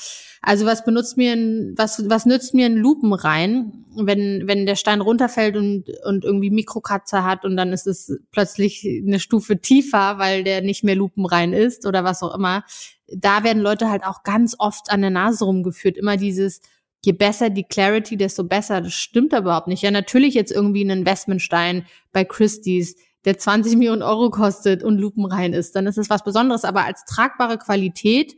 [0.42, 4.76] Also was benutzt mir ein, was, was nützt mir ein Lupen rein, wenn, wenn der
[4.76, 10.18] Stein runterfällt und, und irgendwie Mikrokratzer hat und dann ist es plötzlich eine Stufe tiefer,
[10.18, 12.64] weil der nicht mehr lupenrein ist oder was auch immer.
[13.12, 15.96] Da werden Leute halt auch ganz oft an der Nase rumgeführt.
[15.96, 16.60] Immer dieses,
[17.04, 18.80] je besser die Clarity, desto besser.
[18.80, 19.82] Das stimmt aber überhaupt nicht.
[19.82, 25.52] Ja, natürlich jetzt irgendwie ein Investmentstein bei Christie's, der 20 Millionen Euro kostet und lupenrein
[25.52, 26.64] ist, dann ist es was Besonderes.
[26.64, 28.34] Aber als tragbare Qualität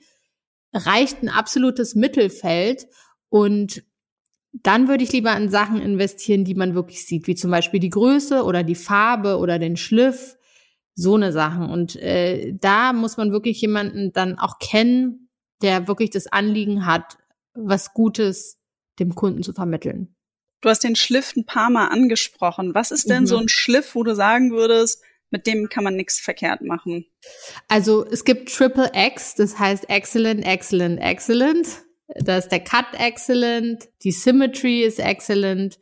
[0.72, 2.88] reicht ein absolutes Mittelfeld
[3.28, 3.84] und
[4.52, 7.90] dann würde ich lieber in Sachen investieren, die man wirklich sieht, wie zum Beispiel die
[7.90, 10.36] Größe oder die Farbe oder den Schliff,
[10.94, 11.70] so eine Sachen.
[11.70, 15.30] Und äh, da muss man wirklich jemanden dann auch kennen,
[15.62, 17.16] der wirklich das Anliegen hat,
[17.54, 18.58] was Gutes
[18.98, 20.14] dem Kunden zu vermitteln.
[20.62, 22.74] Du hast den Schliff ein paar Mal angesprochen.
[22.74, 23.26] Was ist denn mhm.
[23.26, 27.06] so ein Schliff, wo du sagen würdest, mit dem kann man nichts verkehrt machen?
[27.68, 31.66] Also es gibt Triple X, das heißt Excellent, Excellent, Excellent.
[32.14, 35.78] Da ist der Cut excellent, die Symmetry ist excellent,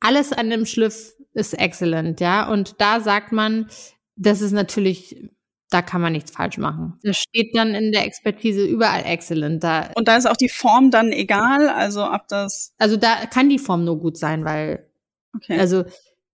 [0.00, 2.50] alles an dem Schliff ist excellent, ja.
[2.50, 3.70] Und da sagt man,
[4.16, 5.30] das ist natürlich
[5.70, 6.98] da kann man nichts falsch machen.
[7.02, 9.62] Das steht dann in der Expertise überall excellent.
[9.62, 12.74] Da und da ist auch die Form dann egal, also ob das.
[12.78, 14.86] Also da kann die Form nur gut sein, weil
[15.34, 15.58] okay.
[15.58, 15.84] also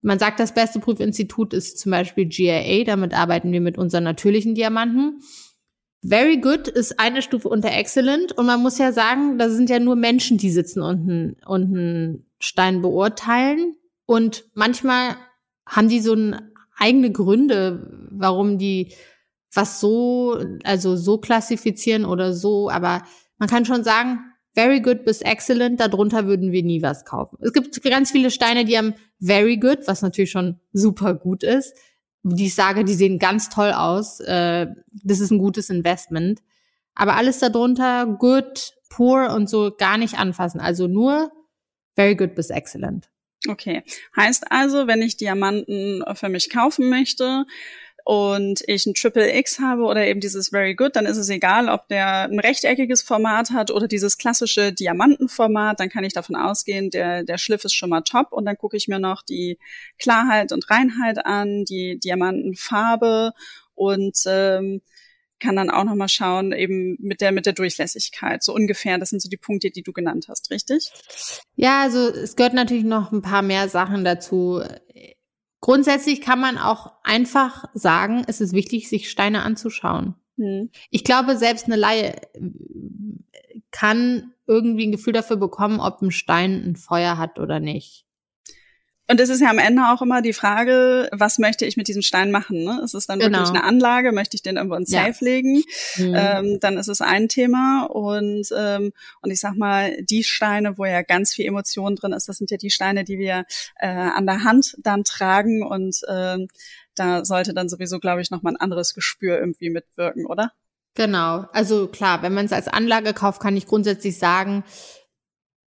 [0.00, 4.54] man sagt, das beste Prüfinstitut ist zum Beispiel GIA, damit arbeiten wir mit unseren natürlichen
[4.54, 5.20] Diamanten.
[6.02, 9.80] Very good ist eine Stufe unter excellent und man muss ja sagen, da sind ja
[9.80, 13.74] nur Menschen, die sitzen und einen, und einen Stein beurteilen
[14.06, 15.16] und manchmal
[15.66, 18.94] haben die so ein eigene Gründe, warum die
[19.52, 23.02] was so, also so klassifizieren oder so, aber
[23.38, 24.20] man kann schon sagen,
[24.54, 27.36] very good bis excellent, darunter würden wir nie was kaufen.
[27.42, 31.74] Es gibt ganz viele Steine, die haben very good, was natürlich schon super gut ist,
[32.22, 34.66] die ich sage, die sehen ganz toll aus, äh,
[35.04, 36.40] das ist ein gutes Investment.
[36.94, 40.60] Aber alles darunter, good, poor und so gar nicht anfassen.
[40.60, 41.30] Also nur
[41.94, 43.10] very good bis excellent.
[43.48, 43.82] Okay.
[44.16, 47.44] Heißt also, wenn ich Diamanten für mich kaufen möchte,
[48.06, 51.68] und ich ein Triple X habe oder eben dieses Very Good, dann ist es egal,
[51.68, 56.90] ob der ein rechteckiges Format hat oder dieses klassische Diamantenformat, dann kann ich davon ausgehen,
[56.90, 59.58] der, der Schliff ist schon mal top und dann gucke ich mir noch die
[59.98, 63.32] Klarheit und Reinheit an, die Diamantenfarbe
[63.74, 64.82] und ähm,
[65.40, 68.98] kann dann auch noch mal schauen, eben mit der mit der Durchlässigkeit, so ungefähr.
[68.98, 70.92] Das sind so die Punkte, die du genannt hast, richtig?
[71.56, 74.62] Ja, also es gehört natürlich noch ein paar mehr Sachen dazu.
[75.60, 80.14] Grundsätzlich kann man auch einfach sagen, es ist wichtig, sich Steine anzuschauen.
[80.36, 80.70] Hm.
[80.90, 82.50] Ich glaube, selbst eine Laie äh,
[83.70, 88.05] kann irgendwie ein Gefühl dafür bekommen, ob ein Stein ein Feuer hat oder nicht.
[89.08, 92.02] Und es ist ja am Ende auch immer die Frage, was möchte ich mit diesem
[92.02, 92.64] Stein machen?
[92.64, 92.80] Ne?
[92.82, 93.38] Ist es dann genau.
[93.38, 94.10] wirklich eine Anlage?
[94.10, 95.16] Möchte ich den irgendwo ins Safe ja.
[95.20, 95.62] legen?
[95.96, 96.14] Mhm.
[96.16, 97.84] Ähm, dann ist es ein Thema.
[97.84, 98.92] Und, ähm,
[99.22, 102.50] und ich sag mal, die Steine, wo ja ganz viel Emotion drin ist, das sind
[102.50, 103.44] ja die Steine, die wir
[103.78, 105.62] äh, an der Hand dann tragen.
[105.62, 106.48] Und ähm,
[106.96, 110.50] da sollte dann sowieso, glaube ich, nochmal ein anderes Gespür irgendwie mitwirken, oder?
[110.94, 111.44] Genau.
[111.52, 114.64] Also klar, wenn man es als Anlage kauft, kann ich grundsätzlich sagen,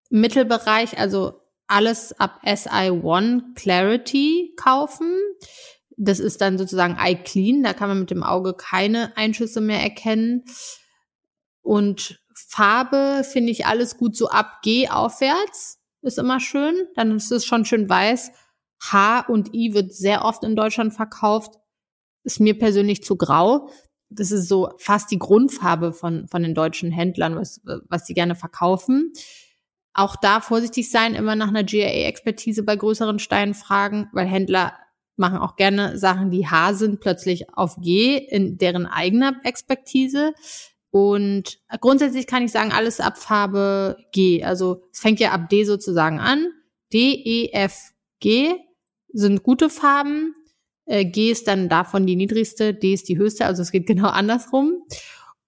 [0.10, 1.39] Mittelbereich, also
[1.70, 5.14] alles ab SI1 Clarity kaufen.
[5.98, 9.82] Das ist dann sozusagen Eye Clean, da kann man mit dem Auge keine Einschüsse mehr
[9.82, 10.46] erkennen.
[11.62, 15.80] Und Farbe finde ich alles gut so ab G aufwärts.
[16.02, 16.74] Ist immer schön.
[16.96, 18.32] Dann ist es schon schön weiß.
[18.82, 21.56] H und I wird sehr oft in Deutschland verkauft.
[22.24, 23.70] Ist mir persönlich zu grau.
[24.10, 28.36] Das ist so fast die Grundfarbe von, von den deutschen Händlern, was, was sie gerne
[28.36, 29.14] verkaufen
[30.00, 34.74] auch da vorsichtig sein, immer nach einer GAA-Expertise bei größeren Steinen fragen, weil Händler
[35.18, 40.34] machen auch gerne Sachen, die H sind, plötzlich auf G in deren eigener Expertise.
[40.92, 44.44] Und grundsätzlich kann ich sagen, alles ab Farbe G.
[44.44, 46.48] Also es fängt ja ab D sozusagen an.
[46.92, 48.56] D, E, F, G
[49.12, 50.34] sind gute Farben.
[50.86, 54.08] Äh, G ist dann davon die niedrigste, D ist die höchste, also es geht genau
[54.08, 54.84] andersrum.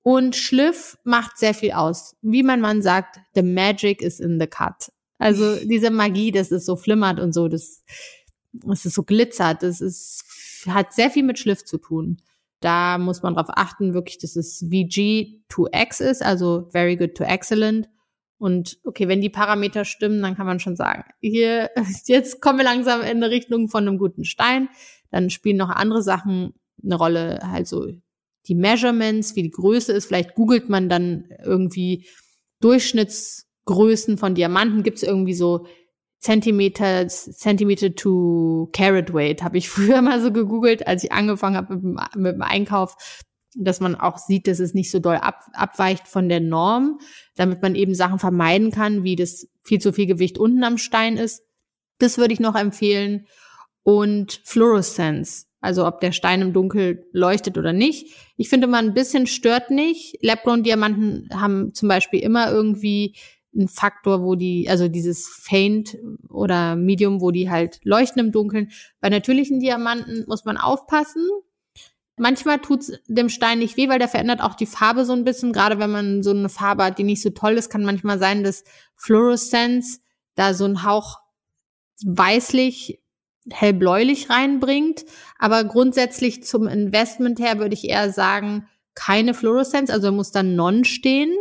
[0.04, 2.16] Und Schliff macht sehr viel aus.
[2.22, 4.92] Wie mein Mann sagt, the magic is in the cut.
[5.20, 7.84] Also diese Magie, das ist so flimmert und so, das,
[8.52, 10.24] das ist so glitzert, das ist,
[10.68, 12.18] hat sehr viel mit Schliff zu tun.
[12.60, 17.16] Da muss man darauf achten, wirklich, dass es VG to X ist, also very good
[17.16, 17.90] to excellent.
[18.38, 21.70] Und okay, wenn die Parameter stimmen, dann kann man schon sagen, hier,
[22.06, 24.70] jetzt kommen wir langsam in eine Richtung von einem guten Stein.
[25.12, 27.88] Dann spielen noch andere Sachen eine Rolle, also
[28.48, 30.06] die Measurements, wie die Größe ist.
[30.06, 32.08] Vielleicht googelt man dann irgendwie
[32.60, 34.84] Durchschnittsgrößen von Diamanten.
[34.84, 35.66] Gibt es irgendwie so
[36.22, 41.76] Zentimeter, Zentimeter to Carat Weight, habe ich früher mal so gegoogelt, als ich angefangen habe
[41.76, 42.96] mit, mit, dem Einkauf,
[43.56, 47.00] dass man auch sieht, dass es nicht so doll ab, abweicht von der Norm,
[47.36, 51.18] damit man eben Sachen vermeiden kann, wie das viel zu viel Gewicht unten am Stein
[51.18, 51.44] ist.
[51.98, 53.26] Das würde ich noch empfehlen.
[53.84, 58.14] Und Fluorescence, also ob der Stein im Dunkel leuchtet oder nicht.
[58.36, 60.18] Ich finde, man ein bisschen stört nicht.
[60.22, 63.16] Lab-Grown-Diamanten haben zum Beispiel immer irgendwie
[63.56, 65.98] ein Faktor, wo die, also dieses Faint
[66.30, 68.72] oder Medium, wo die halt leuchten im Dunkeln.
[69.00, 71.28] Bei natürlichen Diamanten muss man aufpassen.
[72.18, 75.54] Manchmal tut's dem Stein nicht weh, weil der verändert auch die Farbe so ein bisschen.
[75.54, 78.44] Gerade wenn man so eine Farbe hat, die nicht so toll ist, kann manchmal sein,
[78.44, 78.64] dass
[78.96, 80.02] Fluoreszenz
[80.36, 81.20] da so ein Hauch
[82.06, 83.01] weißlich,
[83.54, 85.06] hellbläulich reinbringt.
[85.40, 90.84] Aber grundsätzlich zum Investment her würde ich eher sagen, keine Fluoreszenz, also muss dann Non
[90.84, 91.34] stehen.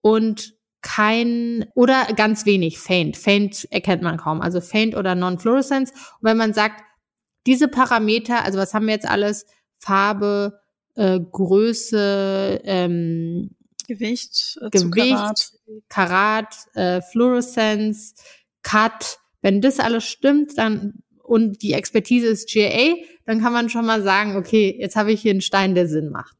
[0.00, 3.16] Und kein oder ganz wenig Faint.
[3.16, 4.42] Faint erkennt man kaum.
[4.42, 5.90] Also Faint oder Non-Fluorescence.
[5.90, 6.84] Und wenn man sagt,
[7.46, 9.46] diese Parameter, also was haben wir jetzt alles?
[9.78, 10.60] Farbe,
[10.94, 13.50] äh, Größe, ähm,
[13.88, 15.50] Gewicht, äh, Gewicht, Karat,
[15.88, 18.14] Karat äh, Fluorescence,
[18.62, 19.18] Cut.
[19.40, 24.02] Wenn das alles stimmt, dann und die Expertise ist GA, dann kann man schon mal
[24.02, 26.36] sagen, okay, jetzt habe ich hier einen Stein, der Sinn macht.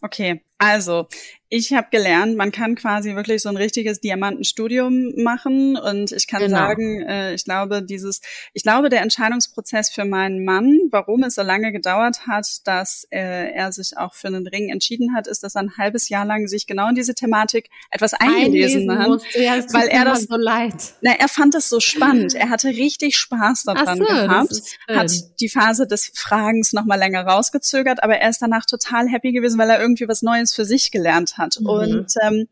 [0.00, 1.08] Okay, also
[1.54, 6.40] ich habe gelernt, man kann quasi wirklich so ein richtiges Diamantenstudium machen und ich kann
[6.40, 6.56] genau.
[6.56, 8.22] sagen, äh, ich glaube, dieses,
[8.54, 13.52] ich glaube, der Entscheidungsprozess für meinen Mann, warum es so lange gedauert hat, dass äh,
[13.52, 16.48] er sich auch für einen Ring entschieden hat, ist, dass er ein halbes Jahr lang
[16.48, 20.74] sich genau in diese Thematik etwas eingelesen, hat, ja, weil er das so leid.
[21.02, 22.34] Na, er fand es so spannend.
[22.34, 27.24] Er hatte richtig Spaß daran so, gehabt, hat die Phase des Fragens noch mal länger
[27.24, 30.90] rausgezögert, aber er ist danach total happy gewesen, weil er irgendwie was Neues für sich
[30.90, 31.43] gelernt hat.
[31.58, 31.66] Mhm.
[31.66, 32.48] Und ähm,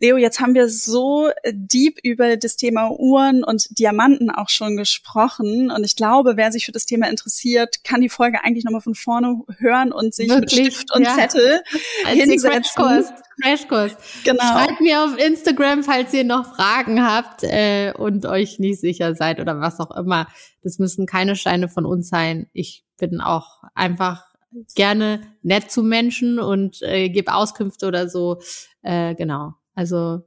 [0.00, 5.70] Leo, jetzt haben wir so deep über das Thema Uhren und Diamanten auch schon gesprochen.
[5.70, 8.94] Und ich glaube, wer sich für das Thema interessiert, kann die Folge eigentlich nochmal von
[8.94, 10.60] vorne hören und sich Wirklich?
[10.60, 11.14] mit Stift und ja.
[11.14, 11.62] Zettel
[12.04, 12.50] Als hinsetzen.
[12.50, 13.12] Crashkurs.
[13.40, 13.96] Crashkurs.
[14.24, 14.42] Genau.
[14.42, 19.40] Schreibt mir auf Instagram, falls ihr noch Fragen habt äh, und euch nicht sicher seid
[19.40, 20.26] oder was auch immer.
[20.62, 22.48] Das müssen keine Steine von uns sein.
[22.52, 24.33] Ich bin auch einfach
[24.74, 28.40] gerne nett zu Menschen und äh, gebe Auskünfte oder so.
[28.82, 29.54] Äh, genau.
[29.74, 30.22] Also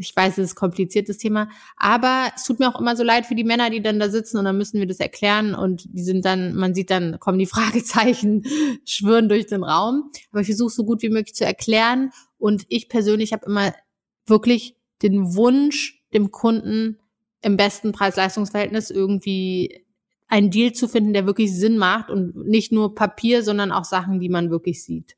[0.00, 3.34] ich weiß, es ist kompliziertes Thema, aber es tut mir auch immer so leid für
[3.34, 6.24] die Männer, die dann da sitzen und dann müssen wir das erklären und die sind
[6.24, 8.44] dann, man sieht dann, kommen die Fragezeichen,
[8.84, 10.10] schwirren durch den Raum.
[10.32, 13.74] Aber ich versuche so gut wie möglich zu erklären und ich persönlich habe immer
[14.26, 16.98] wirklich den Wunsch, dem Kunden
[17.42, 19.84] im besten Preis-Leistungs-Verhältnis irgendwie
[20.30, 24.20] einen Deal zu finden, der wirklich Sinn macht und nicht nur Papier, sondern auch Sachen,
[24.20, 25.16] die man wirklich sieht.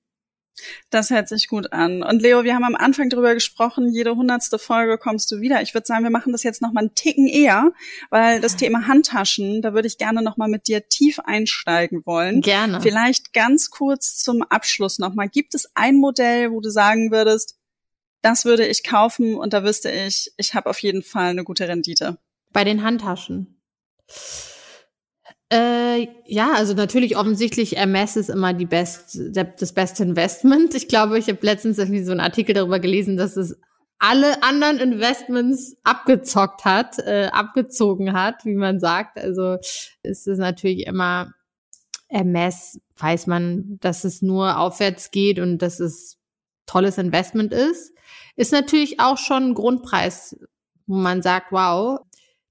[0.90, 2.02] Das hört sich gut an.
[2.02, 5.62] Und Leo, wir haben am Anfang drüber gesprochen, jede hundertste Folge kommst du wieder.
[5.62, 7.72] Ich würde sagen, wir machen das jetzt noch mal einen Ticken eher,
[8.10, 12.42] weil das Thema Handtaschen, da würde ich gerne noch mal mit dir tief einsteigen wollen.
[12.42, 12.80] Gerne.
[12.80, 15.28] Vielleicht ganz kurz zum Abschluss noch mal.
[15.28, 17.58] Gibt es ein Modell, wo du sagen würdest,
[18.20, 21.66] das würde ich kaufen und da wüsste ich, ich habe auf jeden Fall eine gute
[21.66, 22.18] Rendite?
[22.52, 23.60] Bei den Handtaschen.
[25.52, 30.74] Äh, ja, also natürlich offensichtlich MS ist immer die best, das beste Investment.
[30.74, 33.60] Ich glaube, ich habe letztens irgendwie so einen Artikel darüber gelesen, dass es
[33.98, 39.18] alle anderen Investments abgezockt hat, äh, abgezogen hat, wie man sagt.
[39.18, 39.58] Also
[40.02, 41.34] ist es natürlich immer
[42.08, 46.16] MS, weiß man, dass es nur aufwärts geht und dass es
[46.64, 47.92] tolles Investment ist.
[48.36, 50.34] Ist natürlich auch schon ein Grundpreis,
[50.86, 52.00] wo man sagt, wow,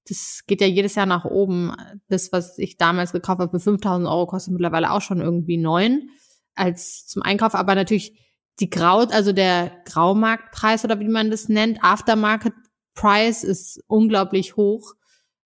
[0.08, 1.72] das geht ja jedes Jahr nach oben.
[2.08, 6.08] Das, was ich damals gekauft habe für 5000 Euro, kostet mittlerweile auch schon irgendwie neun
[6.54, 7.54] als zum Einkauf.
[7.54, 8.18] Aber natürlich
[8.60, 12.52] die Grau, also der Graumarktpreis oder wie man das nennt, Aftermarket
[12.94, 14.92] Price ist unglaublich hoch.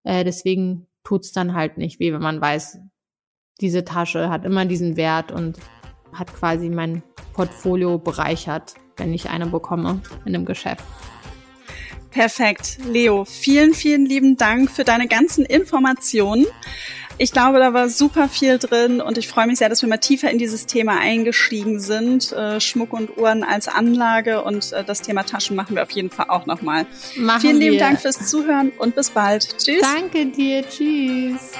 [0.02, 2.78] Äh, deswegen tut's dann halt nicht weh, wenn man weiß,
[3.60, 5.58] diese Tasche hat immer diesen Wert und
[6.12, 7.02] hat quasi mein
[7.34, 10.84] Portfolio bereichert, wenn ich eine bekomme in einem Geschäft.
[12.14, 12.78] Perfekt.
[12.88, 16.46] Leo, vielen, vielen lieben Dank für deine ganzen Informationen.
[17.18, 19.98] Ich glaube, da war super viel drin und ich freue mich sehr, dass wir mal
[19.98, 22.32] tiefer in dieses Thema eingestiegen sind.
[22.32, 26.10] Äh, Schmuck und Uhren als Anlage und äh, das Thema Taschen machen wir auf jeden
[26.10, 26.86] Fall auch nochmal.
[27.40, 29.58] Vielen lieben Dank fürs Zuhören und bis bald.
[29.58, 29.82] Tschüss.
[29.82, 30.64] Danke dir.
[30.68, 31.52] Tschüss.